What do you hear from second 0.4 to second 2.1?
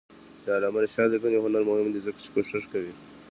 د علامه رشاد لیکنی هنر مهم دی